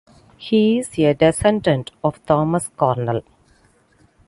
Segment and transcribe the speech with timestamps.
[0.35, 3.21] He is a descendant of Thomas Cornell.